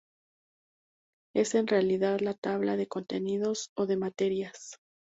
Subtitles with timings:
[1.35, 4.79] Es en realidad la tabla de contenidos o de materias.